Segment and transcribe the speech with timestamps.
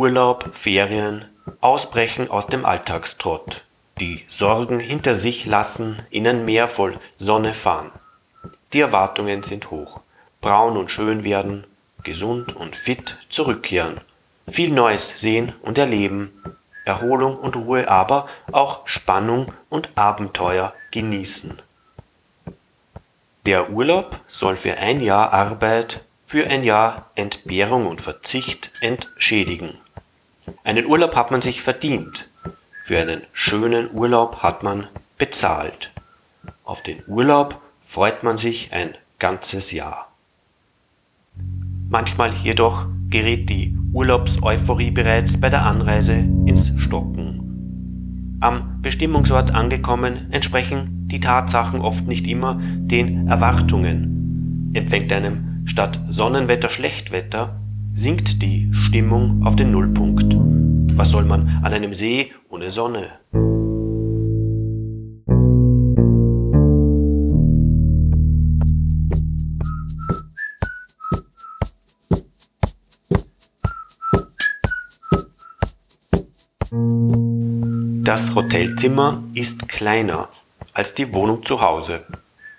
[0.00, 1.26] Urlaub, Ferien,
[1.60, 3.62] Ausbrechen aus dem Alltagstrott,
[4.00, 7.92] die Sorgen hinter sich lassen, in ein Meer voll Sonne fahren.
[8.72, 10.00] Die Erwartungen sind hoch,
[10.40, 11.66] braun und schön werden,
[12.02, 14.00] gesund und fit zurückkehren,
[14.50, 16.32] viel Neues sehen und erleben,
[16.84, 21.60] Erholung und Ruhe, aber auch Spannung und Abenteuer genießen.
[23.46, 29.78] Der Urlaub soll für ein Jahr Arbeit, für ein Jahr Entbehrung und Verzicht entschädigen.
[30.64, 32.28] Einen Urlaub hat man sich verdient.
[32.82, 35.90] Für einen schönen Urlaub hat man bezahlt.
[36.64, 40.10] Auf den Urlaub freut man sich ein ganzes Jahr.
[41.88, 46.14] Manchmal jedoch gerät die Urlaubseuphorie bereits bei der Anreise
[46.46, 48.38] ins Stocken.
[48.40, 54.70] Am Bestimmungsort angekommen entsprechen die Tatsachen oft nicht immer den Erwartungen.
[54.74, 57.60] Empfängt einem statt Sonnenwetter Schlechtwetter,
[57.92, 60.36] sinkt die Stimmung auf den Nullpunkt.
[60.96, 63.08] Was soll man an einem See ohne Sonne?
[78.10, 80.30] Das Hotelzimmer ist kleiner
[80.72, 82.02] als die Wohnung zu Hause,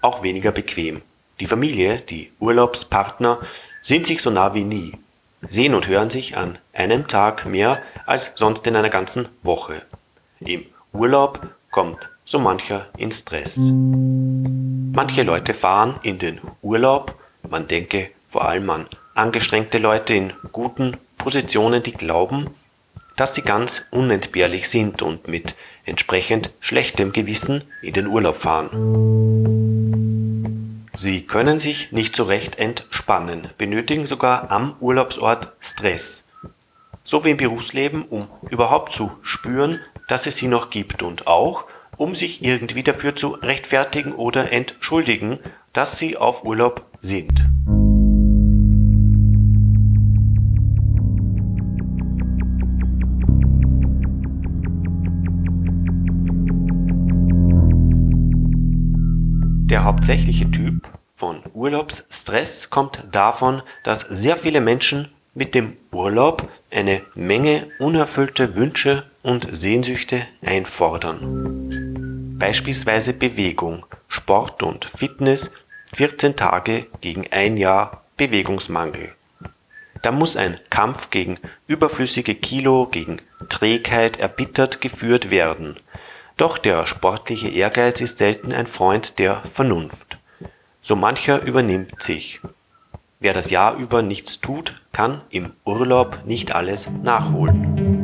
[0.00, 1.02] auch weniger bequem.
[1.40, 3.40] Die Familie, die Urlaubspartner
[3.80, 4.92] sind sich so nah wie nie
[5.40, 9.82] sehen und hören sich an einem Tag mehr als sonst in einer ganzen Woche.
[10.38, 11.40] Im Urlaub
[11.72, 13.56] kommt so mancher in Stress.
[13.58, 17.16] Manche Leute fahren in den Urlaub,
[17.50, 22.54] man denke vor allem an angestrengte Leute in guten Positionen, die glauben,
[23.16, 29.62] dass sie ganz unentbehrlich sind und mit entsprechend schlechtem Gewissen in den Urlaub fahren.
[30.94, 36.26] Sie können sich nicht so recht entspannen, benötigen sogar am Urlaubsort Stress.
[37.02, 41.64] So wie im Berufsleben, um überhaupt zu spüren, dass es sie noch gibt und auch,
[41.96, 45.38] um sich irgendwie dafür zu rechtfertigen oder entschuldigen,
[45.72, 47.51] dass sie auf Urlaub sind.
[59.72, 67.00] Der hauptsächliche Typ von Urlaubsstress kommt davon, dass sehr viele Menschen mit dem Urlaub eine
[67.14, 71.70] Menge unerfüllte Wünsche und Sehnsüchte einfordern.
[72.38, 75.50] Beispielsweise Bewegung, Sport und Fitness
[75.94, 79.14] 14 Tage gegen ein Jahr Bewegungsmangel.
[80.02, 85.76] Da muss ein Kampf gegen überflüssige Kilo, gegen Trägheit erbittert geführt werden.
[86.36, 90.18] Doch der sportliche Ehrgeiz ist selten ein Freund der Vernunft.
[90.80, 92.40] So mancher übernimmt sich.
[93.20, 98.02] Wer das Jahr über nichts tut, kann im Urlaub nicht alles nachholen.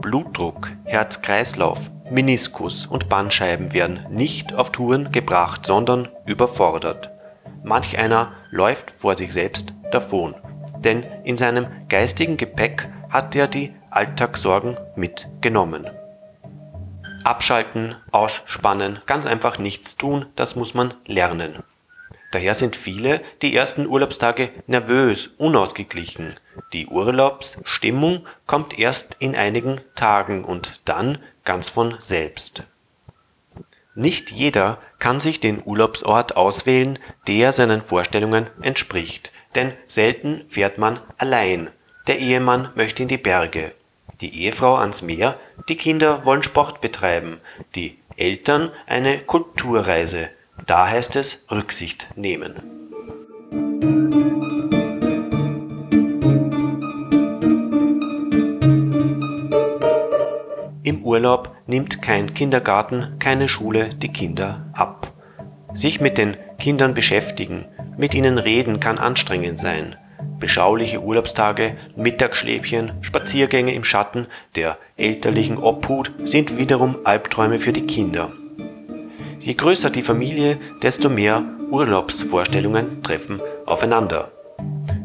[0.00, 7.10] Blutdruck, Herz-Kreislauf, Meniskus und Bandscheiben werden nicht auf Touren gebracht, sondern überfordert.
[7.64, 10.34] Manch einer läuft vor sich selbst davon,
[10.78, 15.90] denn in seinem geistigen Gepäck hat er die Alltagssorgen mitgenommen.
[17.24, 21.62] Abschalten, ausspannen, ganz einfach nichts tun, das muss man lernen.
[22.30, 26.34] Daher sind viele die ersten Urlaubstage nervös, unausgeglichen.
[26.72, 32.62] Die Urlaubsstimmung kommt erst in einigen Tagen und dann ganz von selbst.
[33.96, 41.00] Nicht jeder kann sich den Urlaubsort auswählen, der seinen Vorstellungen entspricht, denn selten fährt man
[41.18, 41.70] allein.
[42.06, 43.74] Der Ehemann möchte in die Berge,
[44.20, 45.38] die Ehefrau ans Meer,
[45.68, 47.40] die Kinder wollen Sport betreiben,
[47.74, 50.28] die Eltern eine Kulturreise.
[50.66, 52.54] Da heißt es Rücksicht nehmen.
[60.82, 65.12] Im Urlaub nimmt kein Kindergarten, keine Schule die Kinder ab.
[65.72, 67.64] Sich mit den Kindern beschäftigen,
[67.96, 69.96] mit ihnen reden kann anstrengend sein
[70.40, 74.26] beschauliche Urlaubstage, Mittagsschläfchen, Spaziergänge im Schatten
[74.56, 78.32] der elterlichen Obhut sind wiederum Albträume für die Kinder.
[79.38, 84.32] Je größer die Familie, desto mehr Urlaubsvorstellungen treffen aufeinander.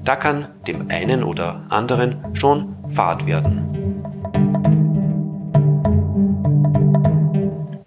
[0.03, 3.61] Da kann dem einen oder anderen schon Fahrt werden.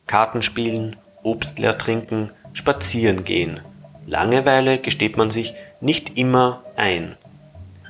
[0.06, 3.60] Kartenspielen, Obstler trinken, spazieren gehen.
[4.06, 7.16] Langeweile gesteht man sich nicht immer ein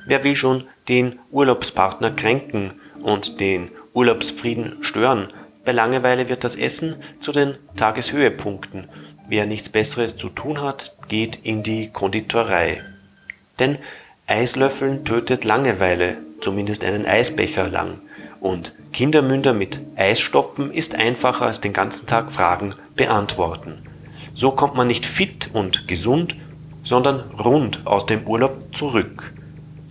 [0.09, 2.73] Wer will schon den Urlaubspartner kränken
[3.03, 5.27] und den Urlaubsfrieden stören?
[5.63, 8.89] Bei Langeweile wird das Essen zu den Tageshöhepunkten.
[9.27, 12.81] Wer nichts Besseres zu tun hat, geht in die Konditorei.
[13.59, 13.77] Denn
[14.25, 18.01] Eislöffeln tötet Langeweile, zumindest einen Eisbecher lang.
[18.39, 23.83] Und Kindermünder mit Eisstopfen ist einfacher als den ganzen Tag Fragen beantworten.
[24.33, 26.35] So kommt man nicht fit und gesund,
[26.81, 29.35] sondern rund aus dem Urlaub zurück.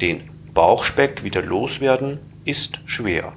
[0.00, 3.33] Den Bauchspeck wieder loswerden ist schwer.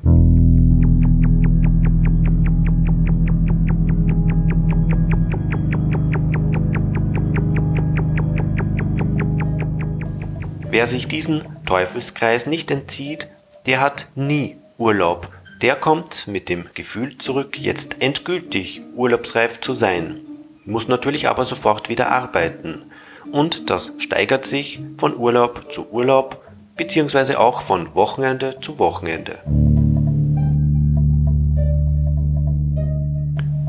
[10.70, 13.28] Wer sich diesen Teufelskreis nicht entzieht,
[13.66, 15.30] der hat nie Urlaub.
[15.62, 20.22] Der kommt mit dem Gefühl zurück, jetzt endgültig urlaubsreif zu sein,
[20.66, 22.84] muss natürlich aber sofort wieder arbeiten.
[23.32, 26.41] Und das steigert sich von Urlaub zu Urlaub,
[26.82, 29.44] beziehungsweise auch von Wochenende zu Wochenende.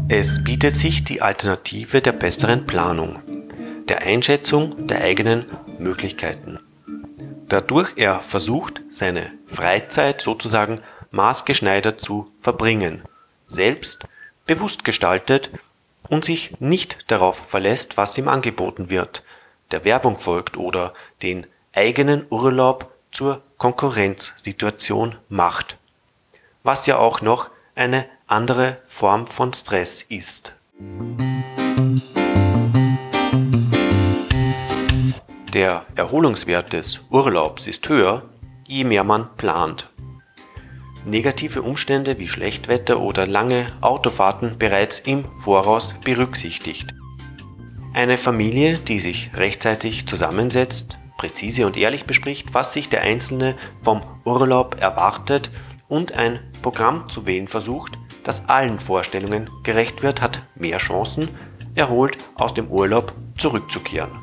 [0.09, 3.19] Es bietet sich die Alternative der besseren Planung,
[3.87, 5.45] der Einschätzung der eigenen
[5.79, 6.59] Möglichkeiten.
[7.49, 10.81] Dadurch er versucht, seine Freizeit sozusagen
[11.11, 13.03] maßgeschneidert zu verbringen,
[13.47, 14.07] selbst
[14.47, 15.51] bewusst gestaltet
[16.09, 19.23] und sich nicht darauf verlässt, was ihm angeboten wird,
[19.71, 25.79] der Werbung folgt oder den eigenen Urlaub zur Konkurrenzsituation macht,
[26.65, 30.57] was ja auch noch eine andere Form von Stress ist.
[35.53, 38.23] Der Erholungswert des Urlaubs ist höher,
[38.67, 39.91] je mehr man plant.
[41.05, 46.95] Negative Umstände wie Schlechtwetter oder lange Autofahrten bereits im Voraus berücksichtigt.
[47.93, 54.03] Eine Familie, die sich rechtzeitig zusammensetzt, präzise und ehrlich bespricht, was sich der Einzelne vom
[54.25, 55.51] Urlaub erwartet
[55.89, 61.29] und ein Programm zu wählen versucht, das allen Vorstellungen gerecht wird, hat mehr Chancen,
[61.75, 64.19] erholt aus dem Urlaub zurückzukehren.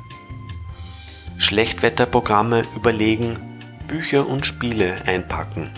[1.38, 3.40] Schlechtwetterprogramme überlegen,
[3.88, 5.72] Bücher und Spiele einpacken.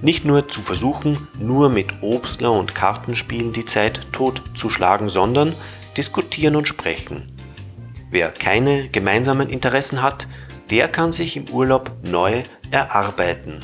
[0.00, 5.54] Nicht nur zu versuchen, nur mit Obstler und Kartenspielen die Zeit totzuschlagen, sondern
[5.96, 7.33] diskutieren und sprechen.
[8.10, 10.26] Wer keine gemeinsamen Interessen hat,
[10.70, 13.60] der kann sich im Urlaub neu erarbeiten.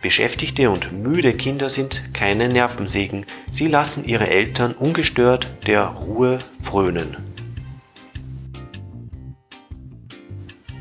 [0.00, 7.16] Beschäftigte und müde Kinder sind keine Nervensägen, sie lassen ihre Eltern ungestört der Ruhe frönen.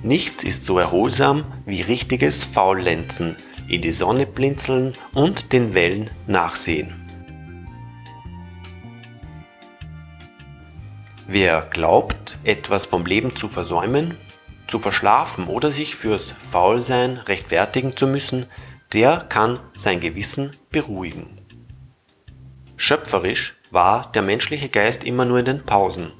[0.03, 3.35] Nichts ist so erholsam wie richtiges Faullenzen,
[3.67, 7.00] in die Sonne blinzeln und den Wellen nachsehen.
[11.33, 14.17] Wer glaubt, etwas vom Leben zu versäumen,
[14.67, 18.47] zu verschlafen oder sich fürs Faulsein rechtfertigen zu müssen,
[18.91, 21.39] der kann sein Gewissen beruhigen.
[22.75, 26.11] Schöpferisch war der menschliche Geist immer nur in den Pausen.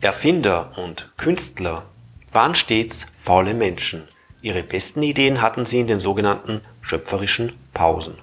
[0.00, 1.86] Erfinder und Künstler
[2.30, 4.06] waren stets faule Menschen.
[4.42, 8.16] Ihre besten Ideen hatten sie in den sogenannten schöpferischen Pausen.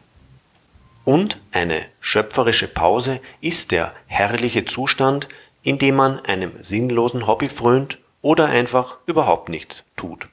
[1.04, 5.28] Und eine schöpferische Pause ist der herrliche Zustand,
[5.66, 10.30] in dem man einem sinnlosen Hobby frönt oder einfach überhaupt nichts tut.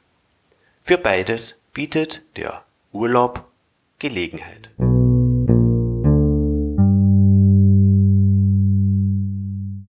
[0.82, 3.46] Für beides bietet der Urlaub
[3.98, 4.68] Gelegenheit.